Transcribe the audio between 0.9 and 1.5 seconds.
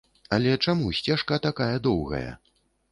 сцежка